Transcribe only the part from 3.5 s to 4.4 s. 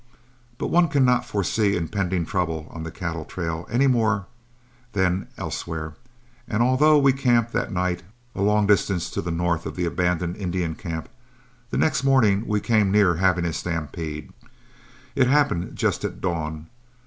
any more